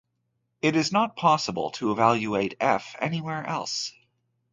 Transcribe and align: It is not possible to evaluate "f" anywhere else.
It 0.63 0.75
is 0.75 0.91
not 0.91 1.15
possible 1.15 1.69
to 1.73 1.91
evaluate 1.91 2.55
"f" 2.59 2.95
anywhere 2.99 3.45
else. 3.45 3.91